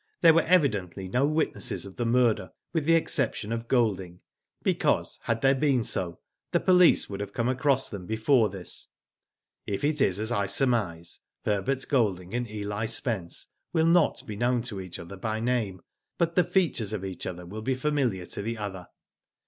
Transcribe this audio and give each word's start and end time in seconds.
There 0.21 0.33
were 0.33 0.41
evidently 0.41 1.07
no 1.07 1.27
witnesses 1.27 1.85
of 1.85 1.97
the 1.97 2.07
murder, 2.07 2.49
with 2.73 2.85
the 2.85 2.95
exception 2.95 3.51
of 3.51 3.67
Golding, 3.67 4.19
because 4.63 5.19
had 5.25 5.41
there 5.43 5.53
been 5.53 5.83
so 5.83 6.17
the 6.51 6.59
police 6.59 7.07
would 7.07 7.19
have 7.19 7.33
come 7.33 7.47
across 7.47 7.87
them 7.87 8.07
before 8.07 8.49
this. 8.49 8.87
If 9.67 9.83
it 9.83 10.01
is 10.01 10.19
as 10.19 10.31
I 10.31 10.47
surmise, 10.47 11.19
Herbert 11.45 11.87
Golding 11.87 12.33
and 12.33 12.49
Eli 12.49 12.87
Spence 12.87 13.45
will 13.73 13.85
not 13.85 14.25
be 14.25 14.35
known 14.35 14.63
to 14.63 14.81
each 14.81 14.97
other 14.97 15.17
by 15.17 15.39
name, 15.39 15.83
but 16.17 16.33
the 16.33 16.43
features 16.45 16.93
of 16.93 17.05
each 17.05 17.27
will 17.27 17.61
be 17.61 17.75
familiar 17.75 18.25
to 18.25 18.41
the 18.41 18.57
other. 18.57 18.87